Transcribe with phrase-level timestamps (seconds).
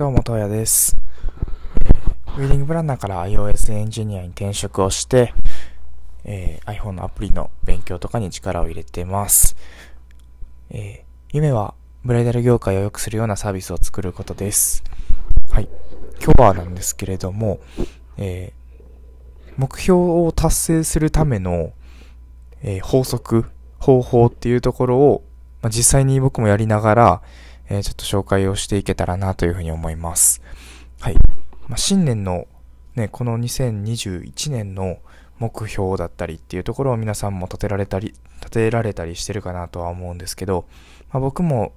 [0.00, 0.96] どうも、とうやです。
[2.38, 5.34] ウェディングプランナーから iOS エンジニアに転職をして、
[6.24, 9.56] えー、iPhone のアプリの勉強とかに力を入れてます。
[10.70, 14.84] えー、夢はブライダル業界を良くするようなサービスを作ることです。
[15.50, 15.68] はい。
[16.18, 17.60] 今日はなんですけれども、
[18.16, 21.74] えー、目標を達成するための、
[22.62, 23.44] え法則、
[23.78, 25.24] 方法っていうところを、
[25.60, 27.22] まあ、実際に僕もやりながら、
[27.70, 30.42] えちょっと紹介をしていけたらなというふうに思います。
[31.00, 31.14] はい。
[31.68, 32.48] まあ、新年の
[32.96, 34.98] ね、この2021年の
[35.38, 40.66] 目標だったりっていうところを皆さんも立てられたり、立てられたりしてるかなとは思うんですけど、
[41.12, 41.72] まあ、僕も、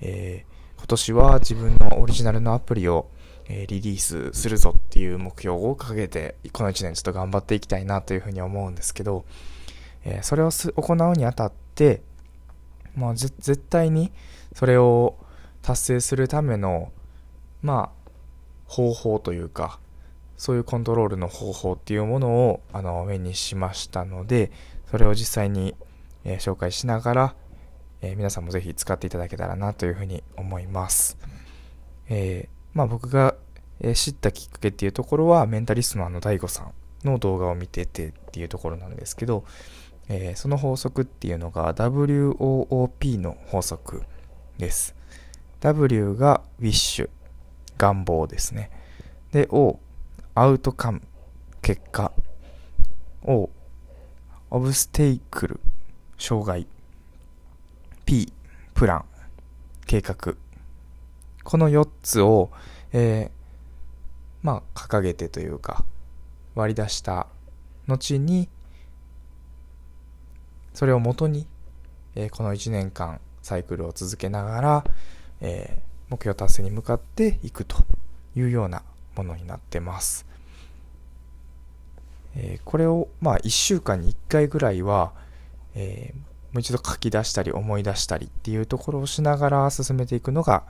[0.00, 3.10] えー、今年は自分のオリジナルのアプリを、
[3.48, 9.24] えー、リリースするぞっていう目標を掲げて、この1年ちょっと頑張っていきたいなというふうに思うんですけど、
[10.04, 12.02] えー、それを行うにあたって、
[12.94, 14.12] まあ、絶対に
[14.54, 15.16] それを
[15.62, 16.92] 達成するための、
[17.62, 18.10] まあ、
[18.66, 19.78] 方法というか、
[20.36, 24.50] そういうコントロールの方法っていうものを、あの、目にしましたので、
[24.90, 25.76] それを実際に、
[26.24, 27.34] えー、紹介しながら、
[28.00, 31.16] えー、皆さんもぜひ使っていただけたらなというふうに思います。
[32.08, 33.36] えー、まあ僕が、
[33.80, 36.72] え知ったきっかけっていうところは、メンタリストのあの DAIGO さん
[37.08, 39.44] の動画を見ててっていうところなんですけど、
[40.08, 44.02] えその法則っていうのが WOOP の法則
[44.58, 44.94] です。
[45.62, 47.08] W が wish、
[47.78, 48.70] 願望ですね。
[49.30, 49.78] で、O、
[50.34, 51.02] アウトカム、
[51.62, 52.10] 結果。
[53.24, 53.48] O、
[54.50, 55.60] オブステイクル、
[56.18, 56.66] 障害。
[58.04, 58.32] P、
[58.74, 59.04] プラン、
[59.86, 60.34] 計画。
[61.44, 62.50] この4つを、
[62.92, 63.30] えー、
[64.42, 65.84] まあ、掲げてというか、
[66.56, 67.28] 割り出した
[67.86, 68.48] 後に、
[70.74, 71.46] それをもとに、
[72.16, 74.84] えー、この1年間サイクルを続けながら、
[75.42, 77.76] えー、目標達成に向かっていくと
[78.34, 78.82] いうような
[79.16, 80.24] ものになってます。
[82.34, 85.12] えー、これを、まあ、1週間に1回ぐらいは、
[85.74, 86.22] えー、も
[86.56, 90.64] う一度書き出したり思い出したりっていうところをしながら進めていくのが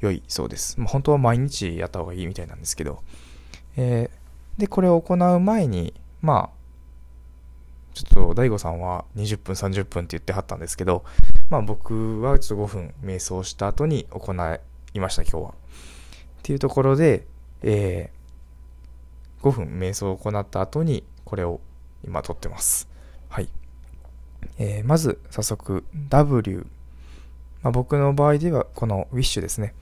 [0.00, 0.78] 良いそうです。
[0.78, 3.02] まあ、本当は毎日やった方がいいみたいなんですけど、
[3.76, 6.57] えー、で、これを行う前に、まあ、
[8.04, 11.04] ちょっと DAIGO さんは20分30分って言ってはったんですけど、
[11.50, 14.32] まあ僕はちょっと5分瞑想した後に行
[14.94, 15.50] いました今日は。
[15.50, 15.54] っ
[16.42, 17.26] ていうところで、
[17.62, 21.60] えー、5分瞑想を行った後にこれを
[22.04, 22.88] 今撮ってます。
[23.28, 23.48] はい。
[24.58, 26.66] えー、まず早速 W。
[27.62, 29.74] まあ、僕の場合ではこの Wish ですね。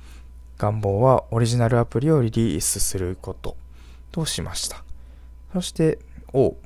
[0.59, 3.57] 願望はオリジナルアプリをリリースすること
[4.13, 4.83] としました。
[5.53, 5.99] そして
[6.33, 6.57] O。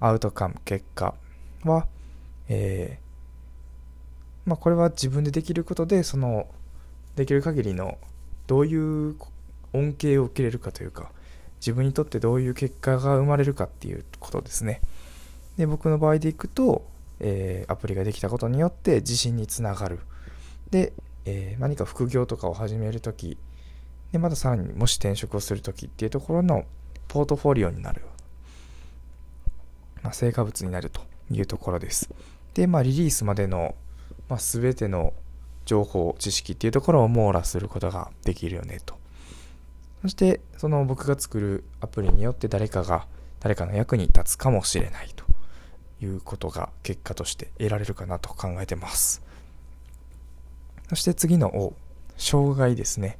[0.00, 1.14] アウトカム、結果
[1.64, 1.86] は、
[2.48, 6.46] えー、まあ、これは自分でできることで、その、
[7.16, 7.98] できる限りの、
[8.46, 9.16] どういう
[9.72, 11.10] 恩恵を受けれるかというか、
[11.60, 14.82] 自分にとってどういう結果が生まれるかっていうことですね。
[15.56, 16.86] で、僕の場合でいくと、
[17.20, 20.00] えー、アプリができたことによって自信につながる。
[20.70, 20.92] で、
[21.24, 23.38] えー、何か副業とかを始めるとき、
[24.12, 26.64] で、またさらにもし転職をするときっていうところの
[27.08, 28.02] ポートフォリオになる
[30.04, 31.00] まあ、成果物になると
[31.30, 32.10] いうところです。
[32.52, 33.74] で、まあ、リリースまでの、
[34.28, 35.14] まあ、全ての
[35.64, 38.96] 情報、知識っていうところを網羅することができるよねと。
[40.02, 43.06] そして、その僕が作るアプリによって誰かが、
[43.40, 45.24] 誰かの役に立つかもしれないと
[46.04, 49.22] いうことが結果として得られるかなと考えてます。
[50.90, 51.74] そして次の O、
[52.18, 53.16] 障害ですね。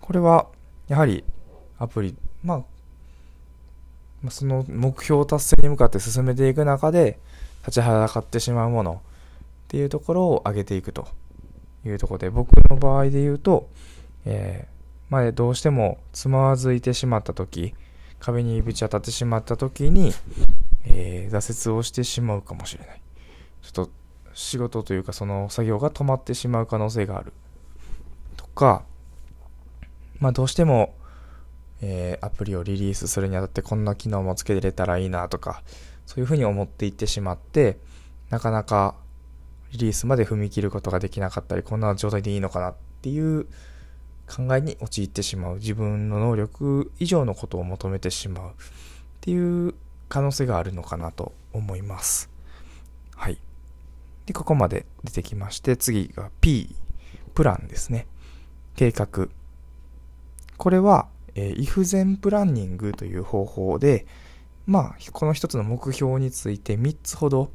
[0.00, 0.48] これは、
[0.88, 1.22] やはり
[1.78, 2.64] アプリ、まあ、
[4.28, 7.18] その目標達成に向かって進めていく中で
[7.60, 11.08] 立ちはだかってしまうものっていうところを上げていくと
[11.86, 13.68] いうところで僕の場合で言うと、
[14.26, 17.74] えー、まあ、どうしてもつまずいてしまった時
[18.18, 20.12] 壁にぶち当たってしまった時に、
[20.84, 23.00] えー、挫折をしてしまうかもしれない。
[23.62, 23.90] ちょっと
[24.34, 27.32] 仕事というかその作業が止まってしまう可能性がある
[28.36, 28.84] とか
[30.18, 30.94] まあどうしても
[31.82, 35.62] えー、アプリをリリースするにあたってこんな機能もつけれたらいいなとか、
[36.06, 37.78] そういうふうに思っていってしまって、
[38.30, 38.94] なかなか
[39.72, 43.46] リリースまで踏み切ることができなかったり、こんな状態でいいのかなっていう
[44.26, 45.54] 考えに陥ってしまう。
[45.56, 48.52] 自分の能力以上のことを求めてしまうっ
[49.20, 49.74] ていう
[50.08, 52.30] 可能性があるのかなと思います。
[53.14, 53.38] はい。
[54.26, 56.74] で、ここまで出てきまして、次が P、
[57.34, 58.06] プランですね。
[58.76, 59.28] 計画。
[60.56, 64.06] これは、えー、if 前プランニングという方法で、
[64.66, 67.50] まあ、この一つの目標について3つほど、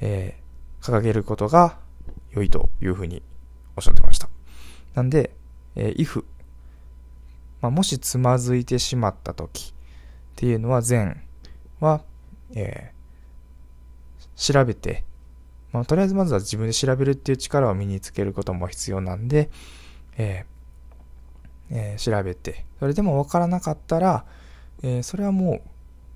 [0.00, 1.78] えー、掲げることが
[2.30, 3.22] 良いというふうに
[3.76, 4.28] おっしゃってました。
[4.94, 5.34] なんで、
[5.74, 6.24] えー、if、
[7.60, 11.16] まあ、もしつまずいてしまった時っていうのは前
[11.80, 12.02] は、
[12.54, 15.04] えー、調べて、
[15.72, 19.50] まあ、とりあえずまずは自分で調べるっていう力を身につけることも必要なんで、
[20.16, 20.53] えー
[21.74, 24.24] えー、調べて、それでもわからなかったら、
[24.82, 25.60] えー、それはも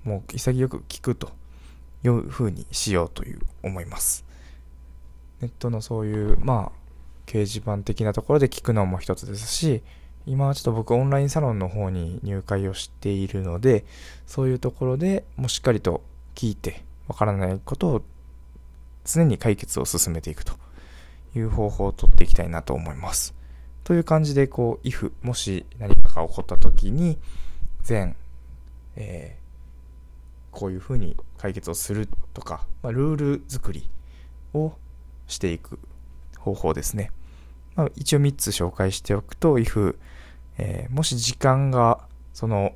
[0.05, 1.31] う、もう潔く聞くと
[2.03, 4.25] いうふうにしようという思います。
[5.41, 6.79] ネットのそういう、まあ、
[7.25, 9.83] 掲示板的なところで聞くのも一つですし、
[10.25, 13.85] 今はちょっと僕オンラインサロンの方に入会をしているので、
[14.25, 16.03] そういうところでもうしっかりと
[16.35, 18.01] 聞いて、わからないことを
[19.03, 20.53] 常に解決を進めていくと
[21.35, 23.38] いう方法をとっていきたいなと思います。
[23.89, 27.17] という感じで、こう、if、もし何かが起こった時に、
[27.81, 28.15] 全、
[28.95, 33.89] えー、こういうふうに解決をするとか、まあ、ルール作り
[34.53, 34.73] を
[35.25, 35.79] していく
[36.37, 37.11] 方法ですね。
[37.75, 39.95] まあ、一応3つ紹介しておくと、if、
[40.59, 42.75] えー、もし時間が、その、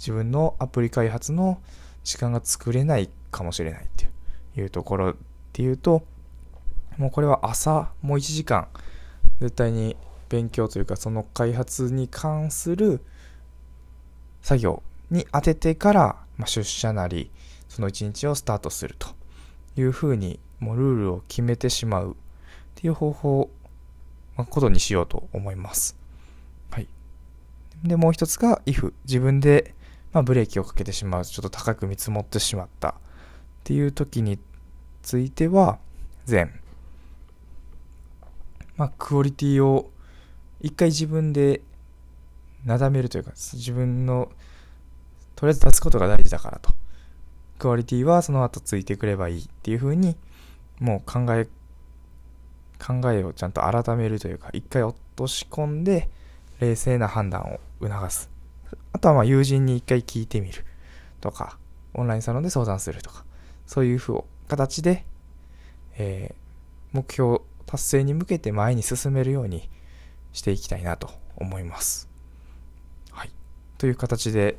[0.00, 1.60] 自分のアプリ開発の
[2.02, 4.10] 時間が作れないかもしれないって
[4.60, 5.14] いうところっ
[5.52, 6.02] ていうと、
[6.96, 8.66] もうこれは朝、もう1時間、
[9.38, 9.96] 絶対に
[10.28, 13.00] 勉強というか、その開発に関する
[14.42, 16.00] 作業に当ててから、
[16.36, 17.30] まあ、出社なり、
[17.68, 19.08] その1日をスタートすると
[19.76, 22.14] いうふうに、もうルールを決めてしまうっ
[22.74, 23.50] ていう方法、
[24.36, 25.96] まあ、ことにしようと思います。
[26.70, 26.88] はい。
[27.84, 28.92] で、もう一つが if。
[29.04, 29.74] 自分で、
[30.12, 31.24] まあ、ブレーキをかけてしまう。
[31.24, 32.92] ちょっと高く見積もってしまったっ
[33.64, 34.38] ていう時に
[35.02, 35.78] ついては、
[36.24, 36.60] 全。
[38.76, 39.90] まあ、クオリティを
[40.60, 41.62] 一回自分で
[42.64, 44.30] なだめるというか、自分の、
[45.36, 46.72] とりあえず出すことが大事だからと。
[47.58, 50.16] クオリティはその後ついてくればいいっていうふうに、
[50.80, 51.46] もう考え、
[52.78, 56.08] 考えをちゃんと改めるというか、一回落とし込んで、
[56.60, 58.30] 冷静な判断を促す。
[58.92, 60.64] あとはまあ友人に一回聞いてみる
[61.20, 61.58] とか、
[61.94, 63.24] オンラインサロンで相談するとか、
[63.66, 65.04] そういうふう形で、
[65.98, 69.68] えー、目標達成に向けて前に進めるように
[70.38, 72.08] していきたいなと思います。
[73.10, 73.30] はい。
[73.76, 74.56] という形で、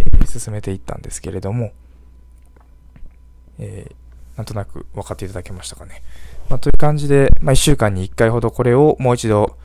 [0.00, 1.72] えー、進めていったんですけれども、
[3.58, 6.02] えー、なんとなく分かっていただけましたかね。
[6.48, 9.56] まあ、という感じで、まあ、1週間に1回ほどこれをもう一度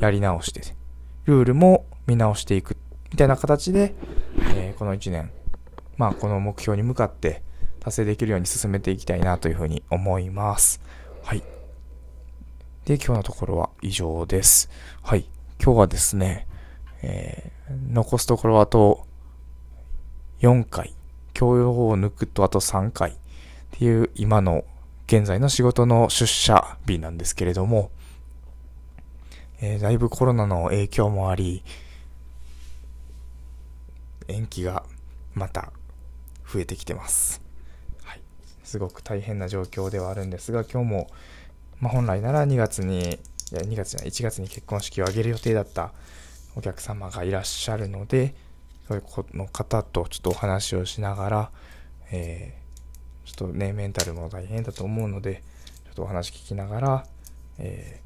[0.00, 0.60] やり直して、
[1.24, 2.76] ルールも見直していく
[3.10, 3.94] みたいな形で、
[4.54, 5.30] えー、この1年、
[5.96, 7.42] まあ、この目標に向かって
[7.80, 10.80] 達成できるように進めていきたいなというふうに思います。
[11.22, 11.42] はい。
[12.88, 14.70] で、今日のところは以上です。
[15.02, 15.26] はい。
[15.62, 16.46] 今日はですね、
[17.02, 19.06] えー、残すところあと
[20.40, 20.94] 4回、
[21.34, 23.14] 教養法を抜くとあと3回っ
[23.72, 24.64] ていう今の
[25.06, 27.90] 現在の仕事の出社日なんですけれども、
[29.60, 31.62] えー、だいぶコロナの影響もあり、
[34.28, 34.82] 延期が
[35.34, 35.74] また
[36.50, 37.42] 増えてきてます。
[38.02, 38.22] はい。
[38.64, 41.10] すごく大変な状況ではあるんですが、今日も、
[41.80, 42.98] まあ、本来なら2月に、
[43.52, 45.92] いや、2月じゃない、1月に結婚式を挙げる予定だった
[46.56, 48.34] お客様がいらっしゃるので、
[48.88, 51.50] そういうこの方とちょっとお話をしながら、
[52.10, 55.42] えー、ちょっとね、メンタルも大変だと思うので、
[55.84, 57.06] ちょっとお話聞きながら、
[57.58, 58.00] え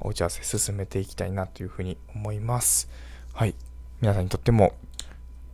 [0.00, 2.88] ー、お打ち合わせ進めていきたいなというふうに思います。
[3.34, 3.54] はい。
[4.00, 4.74] 皆さんにとっても、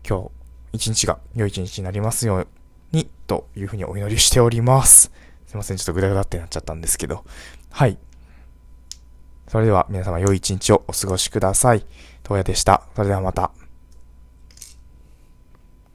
[0.06, 0.30] 今日、
[0.75, 2.46] 一日が良い一日になりますよう
[2.92, 5.10] に、というふうにお祈りしております。
[5.46, 7.25] すいません、ちょっとグダグダってなっちゃったんですけど。
[7.75, 7.99] はい。
[9.49, 11.85] それでは皆様良い一日をお過ごしください。
[12.23, 12.85] 東野でした。
[12.95, 13.50] それではまた。